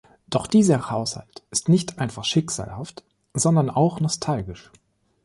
Doch 0.31 0.47
dieser 0.47 0.89
Haushalt 0.89 1.43
ist 1.51 1.69
nicht 1.69 1.99
einfach 1.99 2.23
schicksalhaft, 2.25 3.03
sondern 3.35 3.69
auch 3.69 3.99
nostalgisch. 3.99 4.71